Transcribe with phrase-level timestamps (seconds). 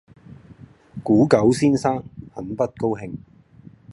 [1.03, 2.03] 古久先生
[2.33, 3.19] 很不高興。